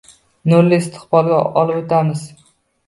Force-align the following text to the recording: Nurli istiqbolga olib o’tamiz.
Nurli 0.53 0.79
istiqbolga 0.83 1.39
olib 1.63 1.85
o’tamiz. 1.85 2.27